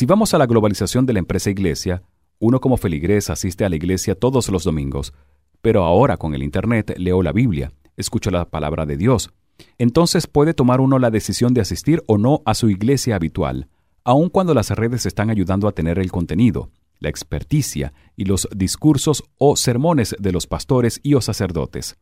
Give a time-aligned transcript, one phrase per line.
[0.00, 2.02] Si vamos a la globalización de la empresa iglesia,
[2.38, 5.12] uno como feligrés asiste a la iglesia todos los domingos,
[5.60, 9.30] pero ahora con el Internet leo la Biblia, escucho la palabra de Dios.
[9.76, 13.68] Entonces puede tomar uno la decisión de asistir o no a su iglesia habitual,
[14.02, 19.22] aun cuando las redes están ayudando a tener el contenido, la experticia y los discursos
[19.36, 21.98] o sermones de los pastores y o sacerdotes.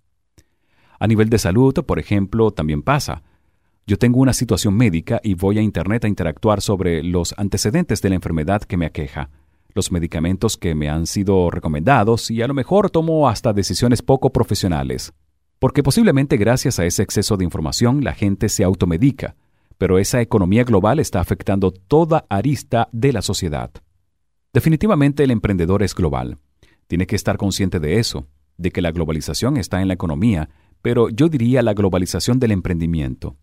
[1.01, 3.25] A nivel de salud, por ejemplo, también pasa.
[3.89, 8.11] Yo tengo una situación médica y voy a Internet a interactuar sobre los antecedentes de
[8.11, 9.30] la enfermedad que me aqueja,
[9.73, 14.28] los medicamentos que me han sido recomendados y a lo mejor tomo hasta decisiones poco
[14.28, 15.14] profesionales.
[15.59, 19.37] Porque posiblemente gracias a ese exceso de información la gente se automedica,
[19.78, 23.70] pero esa economía global está afectando toda arista de la sociedad.
[24.52, 26.36] Definitivamente el emprendedor es global.
[26.89, 28.27] Tiene que estar consciente de eso,
[28.59, 30.50] de que la globalización está en la economía,
[30.83, 33.39] pero yo diría la globalización del emprendimiento.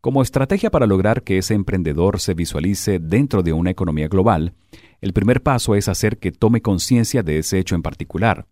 [0.00, 4.54] Como estrategia para lograr que ese emprendedor se visualice dentro de una economía global,
[5.02, 8.46] el primer paso es hacer que tome conciencia de ese hecho en particular.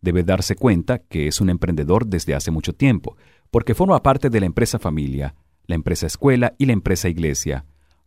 [0.00, 3.18] Debe darse cuenta que es un emprendedor desde hace mucho tiempo,
[3.50, 5.34] porque forma parte de la empresa familia,
[5.66, 7.66] la empresa escuela y la empresa iglesia.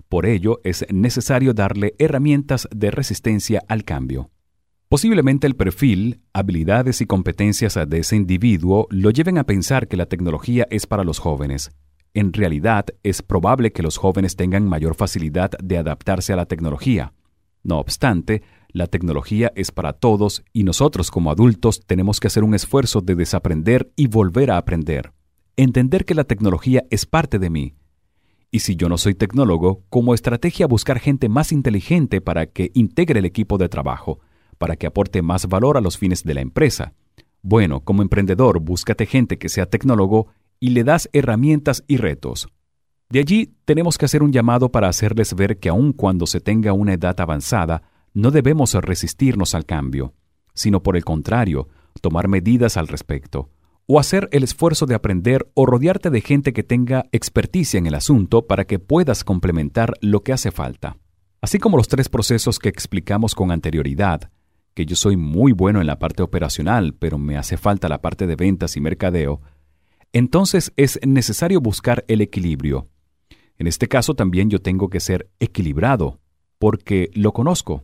[0.09, 4.31] Por ello es necesario darle herramientas de resistencia al cambio.
[4.89, 10.07] Posiblemente el perfil, habilidades y competencias de ese individuo lo lleven a pensar que la
[10.07, 11.71] tecnología es para los jóvenes,
[12.13, 17.13] en realidad, es probable que los jóvenes tengan mayor facilidad de adaptarse a la tecnología.
[17.63, 22.53] No obstante, la tecnología es para todos y nosotros como adultos tenemos que hacer un
[22.53, 25.13] esfuerzo de desaprender y volver a aprender.
[25.55, 27.75] Entender que la tecnología es parte de mí.
[28.49, 33.19] Y si yo no soy tecnólogo, como estrategia buscar gente más inteligente para que integre
[33.19, 34.19] el equipo de trabajo,
[34.57, 36.93] para que aporte más valor a los fines de la empresa.
[37.41, 40.27] Bueno, como emprendedor, búscate gente que sea tecnólogo
[40.61, 42.47] y le das herramientas y retos.
[43.09, 46.71] De allí tenemos que hacer un llamado para hacerles ver que aun cuando se tenga
[46.71, 47.81] una edad avanzada,
[48.13, 50.13] no debemos resistirnos al cambio,
[50.53, 51.67] sino por el contrario,
[51.99, 53.49] tomar medidas al respecto,
[53.87, 57.95] o hacer el esfuerzo de aprender o rodearte de gente que tenga experticia en el
[57.95, 60.97] asunto para que puedas complementar lo que hace falta.
[61.41, 64.29] Así como los tres procesos que explicamos con anterioridad,
[64.73, 68.27] que yo soy muy bueno en la parte operacional, pero me hace falta la parte
[68.27, 69.41] de ventas y mercadeo,
[70.13, 72.87] entonces es necesario buscar el equilibrio.
[73.57, 76.19] En este caso también yo tengo que ser equilibrado,
[76.59, 77.83] porque lo conozco.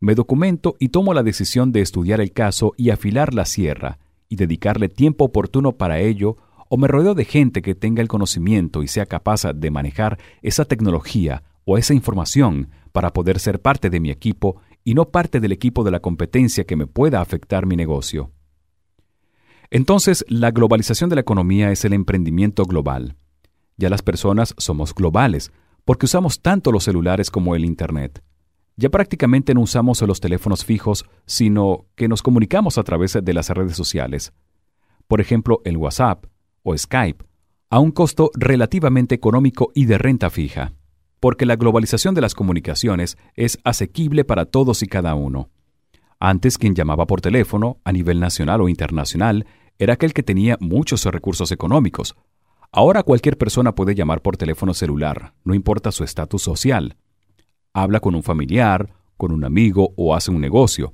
[0.00, 3.98] Me documento y tomo la decisión de estudiar el caso y afilar la sierra,
[4.28, 6.36] y dedicarle tiempo oportuno para ello,
[6.68, 10.64] o me rodeo de gente que tenga el conocimiento y sea capaz de manejar esa
[10.64, 15.52] tecnología o esa información para poder ser parte de mi equipo y no parte del
[15.52, 18.30] equipo de la competencia que me pueda afectar mi negocio.
[19.70, 23.16] Entonces, la globalización de la economía es el emprendimiento global.
[23.76, 25.52] Ya las personas somos globales,
[25.84, 28.22] porque usamos tanto los celulares como el Internet.
[28.76, 33.48] Ya prácticamente no usamos los teléfonos fijos, sino que nos comunicamos a través de las
[33.50, 34.32] redes sociales.
[35.06, 36.26] Por ejemplo, el WhatsApp
[36.62, 37.24] o Skype,
[37.70, 40.72] a un costo relativamente económico y de renta fija,
[41.20, 45.50] porque la globalización de las comunicaciones es asequible para todos y cada uno.
[46.18, 49.46] Antes quien llamaba por teléfono, a nivel nacional o internacional,
[49.80, 52.14] era aquel que tenía muchos recursos económicos.
[52.70, 56.98] Ahora cualquier persona puede llamar por teléfono celular, no importa su estatus social.
[57.72, 60.92] Habla con un familiar, con un amigo o hace un negocio.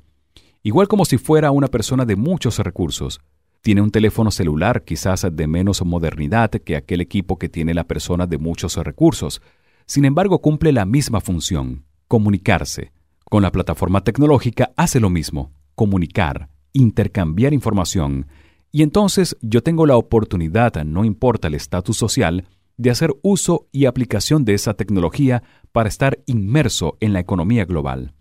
[0.62, 3.20] Igual como si fuera una persona de muchos recursos.
[3.60, 8.28] Tiene un teléfono celular quizás de menos modernidad que aquel equipo que tiene la persona
[8.28, 9.42] de muchos recursos.
[9.84, 12.92] Sin embargo, cumple la misma función, comunicarse.
[13.25, 18.28] Con la plataforma tecnológica hace lo mismo, comunicar, intercambiar información,
[18.76, 23.87] y entonces yo tengo la oportunidad, no importa el estatus social, de hacer uso y
[23.87, 25.42] aplicación de esa tecnología
[25.72, 28.12] para estar inmerso en la economía global.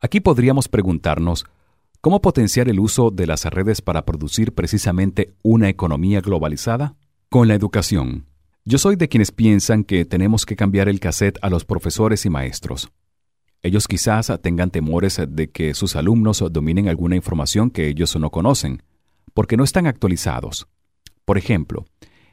[0.00, 1.44] Aquí podríamos preguntarnos,
[2.00, 6.94] ¿cómo potenciar el uso de las redes para producir precisamente una economía globalizada?
[7.28, 8.26] Con la educación.
[8.64, 12.30] Yo soy de quienes piensan que tenemos que cambiar el cassette a los profesores y
[12.30, 12.92] maestros.
[13.60, 18.84] Ellos quizás tengan temores de que sus alumnos dominen alguna información que ellos no conocen,
[19.34, 20.68] porque no están actualizados.
[21.24, 21.84] Por ejemplo,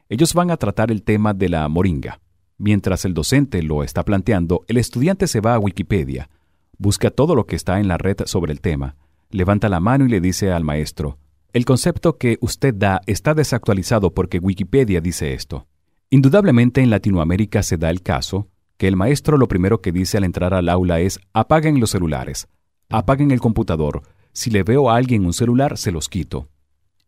[0.09, 2.19] ellos van a tratar el tema de la moringa.
[2.57, 6.29] Mientras el docente lo está planteando, el estudiante se va a Wikipedia,
[6.77, 8.95] busca todo lo que está en la red sobre el tema,
[9.29, 11.19] levanta la mano y le dice al maestro,
[11.53, 15.67] el concepto que usted da está desactualizado porque Wikipedia dice esto.
[16.09, 20.23] Indudablemente en Latinoamérica se da el caso que el maestro lo primero que dice al
[20.23, 22.47] entrar al aula es apaguen los celulares,
[22.89, 24.03] apaguen el computador,
[24.33, 26.49] si le veo a alguien un celular se los quito.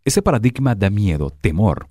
[0.05, 1.89] Ese paradigma da miedo, temor.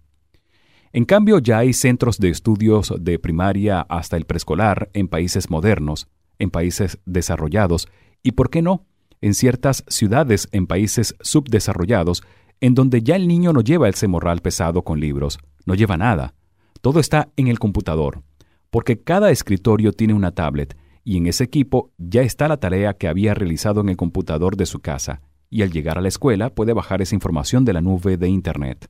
[0.93, 6.09] En cambio, ya hay centros de estudios de primaria hasta el preescolar en países modernos,
[6.39, 7.89] en países desarrollados
[8.23, 8.87] y, ¿por qué no?,
[9.21, 12.23] en ciertas ciudades en países subdesarrollados,
[12.61, 16.35] en donde ya el niño no lleva ese morral pesado con libros, no lleva nada.
[16.81, 18.23] Todo está en el computador,
[18.71, 23.09] porque cada escritorio tiene una tablet y en ese equipo ya está la tarea que
[23.09, 26.73] había realizado en el computador de su casa, y al llegar a la escuela puede
[26.73, 28.89] bajar esa información de la nube de Internet.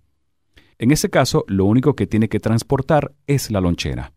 [0.78, 4.12] En ese caso, lo único que tiene que transportar es la lonchera.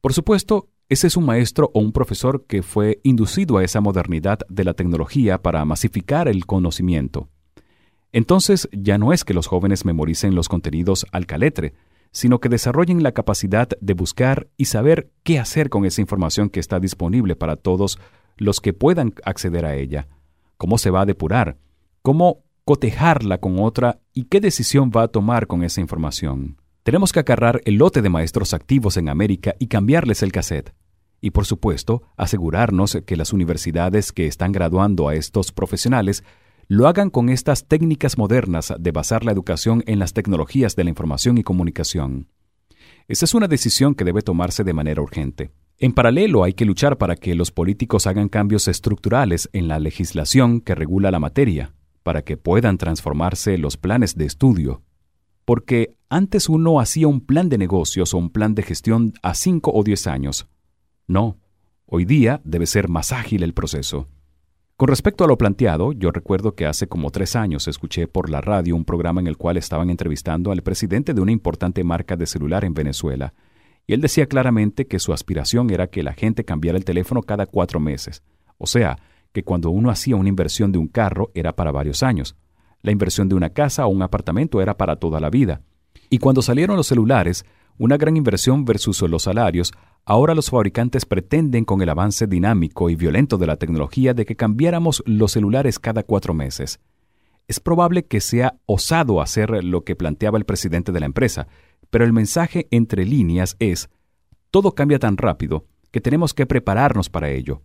[0.00, 4.40] Por supuesto, ese es un maestro o un profesor que fue inducido a esa modernidad
[4.48, 7.28] de la tecnología para masificar el conocimiento.
[8.12, 11.72] Entonces ya no es que los jóvenes memoricen los contenidos al caletre,
[12.10, 16.60] sino que desarrollen la capacidad de buscar y saber qué hacer con esa información que
[16.60, 17.98] está disponible para todos
[18.36, 20.08] los que puedan acceder a ella,
[20.58, 21.56] cómo se va a depurar,
[22.02, 26.60] cómo cotejarla con otra y qué decisión va a tomar con esa información.
[26.82, 30.74] Tenemos que acarrar el lote de maestros activos en América y cambiarles el cassette.
[31.20, 36.24] Y por supuesto, asegurarnos que las universidades que están graduando a estos profesionales
[36.66, 40.90] lo hagan con estas técnicas modernas de basar la educación en las tecnologías de la
[40.90, 42.28] información y comunicación.
[43.06, 45.52] Esa es una decisión que debe tomarse de manera urgente.
[45.78, 50.60] En paralelo hay que luchar para que los políticos hagan cambios estructurales en la legislación
[50.60, 54.82] que regula la materia, para que puedan transformarse los planes de estudio.
[55.44, 59.72] Porque antes uno hacía un plan de negocios o un plan de gestión a 5
[59.72, 60.48] o 10 años.
[61.06, 61.38] No,
[61.86, 64.08] hoy día debe ser más ágil el proceso.
[64.76, 68.40] Con respecto a lo planteado, yo recuerdo que hace como tres años escuché por la
[68.40, 72.26] radio un programa en el cual estaban entrevistando al presidente de una importante marca de
[72.26, 73.32] celular en Venezuela,
[73.86, 77.46] y él decía claramente que su aspiración era que la gente cambiara el teléfono cada
[77.46, 78.22] cuatro meses,
[78.58, 78.98] o sea,
[79.32, 82.36] que cuando uno hacía una inversión de un carro era para varios años,
[82.82, 85.62] la inversión de una casa o un apartamento era para toda la vida.
[86.10, 87.44] Y cuando salieron los celulares,
[87.78, 89.72] una gran inversión versus los salarios,
[90.04, 94.36] ahora los fabricantes pretenden con el avance dinámico y violento de la tecnología de que
[94.36, 96.80] cambiáramos los celulares cada cuatro meses.
[97.48, 101.48] Es probable que sea osado hacer lo que planteaba el presidente de la empresa,
[101.90, 103.90] pero el mensaje entre líneas es,
[104.50, 107.62] todo cambia tan rápido que tenemos que prepararnos para ello.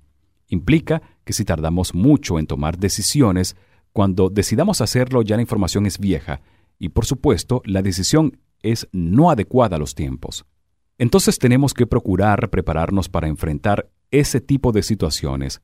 [0.48, 3.56] Implica que si tardamos mucho en tomar decisiones,
[3.92, 6.42] cuando decidamos hacerlo ya la información es vieja
[6.80, 10.46] y por supuesto la decisión es no adecuada a los tiempos.
[10.98, 15.62] Entonces tenemos que procurar prepararnos para enfrentar ese tipo de situaciones,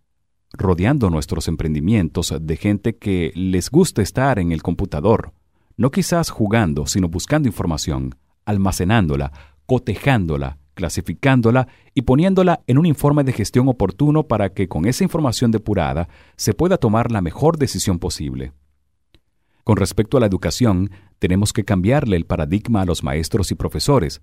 [0.52, 5.34] rodeando nuestros emprendimientos de gente que les gusta estar en el computador,
[5.76, 8.16] no quizás jugando, sino buscando información,
[8.46, 9.32] almacenándola,
[9.66, 15.52] cotejándola, clasificándola y poniéndola en un informe de gestión oportuno para que con esa información
[15.52, 18.54] depurada se pueda tomar la mejor decisión posible.
[19.64, 24.22] Con respecto a la educación, tenemos que cambiarle el paradigma a los maestros y profesores,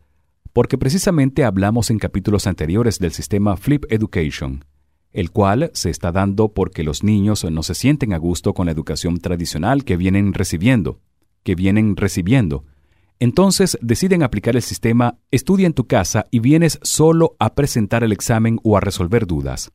[0.52, 4.64] porque precisamente hablamos en capítulos anteriores del sistema Flip Education,
[5.12, 8.72] el cual se está dando porque los niños no se sienten a gusto con la
[8.72, 11.00] educación tradicional que vienen recibiendo,
[11.42, 12.64] que vienen recibiendo,
[13.20, 18.12] entonces deciden aplicar el sistema estudia en tu casa y vienes solo a presentar el
[18.12, 19.70] examen o a resolver dudas.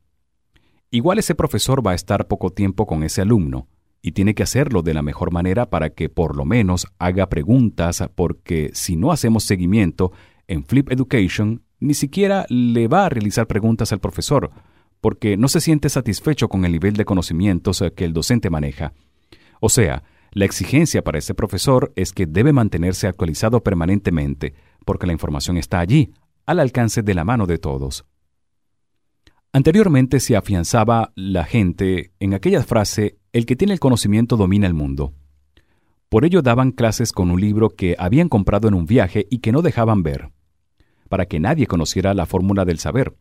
[0.90, 3.68] Igual ese profesor va a estar poco tiempo con ese alumno
[4.02, 8.04] y tiene que hacerlo de la mejor manera para que por lo menos haga preguntas
[8.16, 10.10] porque si no hacemos seguimiento
[10.48, 14.50] en Flip Education ni siquiera le va a realizar preguntas al profesor
[15.00, 18.92] porque no se siente satisfecho con el nivel de conocimientos que el docente maneja.
[19.60, 20.02] O sea,
[20.36, 24.52] la exigencia para ese profesor es que debe mantenerse actualizado permanentemente,
[24.84, 26.12] porque la información está allí,
[26.44, 28.04] al alcance de la mano de todos.
[29.54, 34.74] Anteriormente se afianzaba la gente en aquella frase, el que tiene el conocimiento domina el
[34.74, 35.14] mundo.
[36.10, 39.52] Por ello daban clases con un libro que habían comprado en un viaje y que
[39.52, 40.32] no dejaban ver,
[41.08, 43.16] para que nadie conociera la fórmula del saber.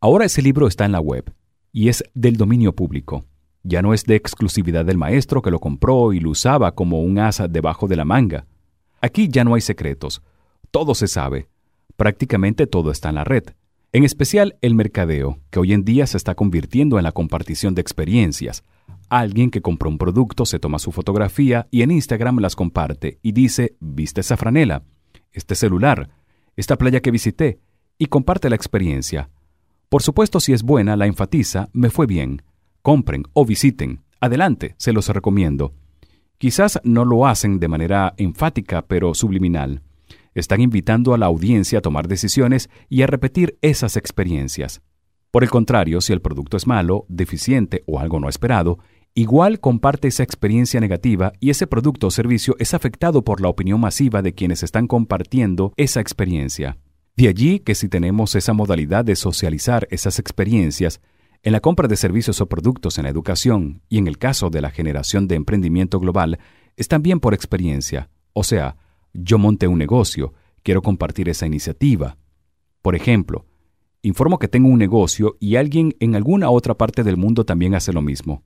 [0.00, 1.30] Ahora ese libro está en la web
[1.72, 3.26] y es del dominio público.
[3.62, 7.18] Ya no es de exclusividad del maestro que lo compró y lo usaba como un
[7.18, 8.46] asa debajo de la manga.
[9.00, 10.22] Aquí ya no hay secretos.
[10.70, 11.48] Todo se sabe.
[11.96, 13.44] Prácticamente todo está en la red.
[13.92, 17.80] En especial el mercadeo, que hoy en día se está convirtiendo en la compartición de
[17.80, 18.62] experiencias.
[19.08, 23.32] Alguien que compró un producto se toma su fotografía y en Instagram las comparte y
[23.32, 24.82] dice, ¿viste esa franela?
[25.32, 26.10] Este celular,
[26.56, 27.60] esta playa que visité,
[27.96, 29.30] y comparte la experiencia.
[29.88, 32.42] Por supuesto, si es buena, la enfatiza, me fue bien
[32.88, 34.00] compren o visiten.
[34.18, 35.74] Adelante, se los recomiendo.
[36.38, 39.82] Quizás no lo hacen de manera enfática, pero subliminal.
[40.32, 44.80] Están invitando a la audiencia a tomar decisiones y a repetir esas experiencias.
[45.30, 48.78] Por el contrario, si el producto es malo, deficiente o algo no esperado,
[49.12, 53.80] igual comparte esa experiencia negativa y ese producto o servicio es afectado por la opinión
[53.80, 56.78] masiva de quienes están compartiendo esa experiencia.
[57.18, 61.02] De allí que si tenemos esa modalidad de socializar esas experiencias,
[61.42, 64.60] En la compra de servicios o productos en la educación y en el caso de
[64.60, 66.38] la generación de emprendimiento global,
[66.76, 68.10] es también por experiencia.
[68.32, 68.76] O sea,
[69.12, 72.16] yo monté un negocio, quiero compartir esa iniciativa.
[72.82, 73.46] Por ejemplo,
[74.02, 77.92] informo que tengo un negocio y alguien en alguna otra parte del mundo también hace
[77.92, 78.42] lo mismo.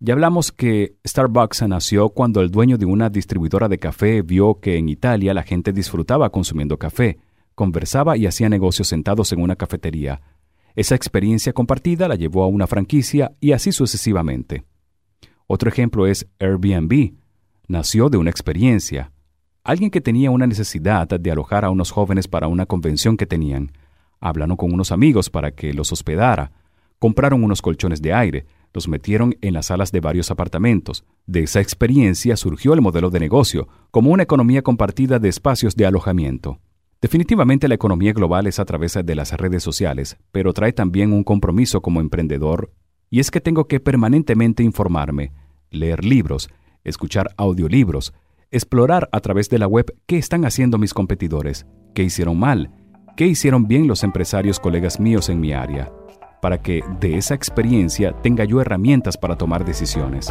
[0.00, 4.76] Ya hablamos que Starbucks nació cuando el dueño de una distribuidora de café vio que
[4.76, 7.18] en Italia la gente disfrutaba consumiendo café,
[7.54, 10.20] conversaba y hacía negocios sentados en una cafetería.
[10.74, 14.64] Esa experiencia compartida la llevó a una franquicia y así sucesivamente.
[15.46, 17.12] Otro ejemplo es Airbnb.
[17.68, 19.12] Nació de una experiencia.
[19.64, 23.72] Alguien que tenía una necesidad de alojar a unos jóvenes para una convención que tenían.
[24.18, 26.52] Hablaron con unos amigos para que los hospedara.
[26.98, 28.46] Compraron unos colchones de aire.
[28.72, 31.04] Los metieron en las salas de varios apartamentos.
[31.26, 35.86] De esa experiencia surgió el modelo de negocio, como una economía compartida de espacios de
[35.86, 36.60] alojamiento.
[37.02, 41.24] Definitivamente la economía global es a través de las redes sociales, pero trae también un
[41.24, 42.70] compromiso como emprendedor,
[43.10, 45.32] y es que tengo que permanentemente informarme,
[45.68, 46.48] leer libros,
[46.84, 48.14] escuchar audiolibros,
[48.52, 52.70] explorar a través de la web qué están haciendo mis competidores, qué hicieron mal,
[53.16, 55.92] qué hicieron bien los empresarios colegas míos en mi área,
[56.40, 60.28] para que de esa experiencia tenga yo herramientas para tomar decisiones.